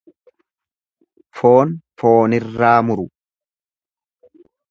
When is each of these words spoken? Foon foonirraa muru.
Foon 1.39 1.75
foonirraa 1.99 2.73
muru. 2.87 3.05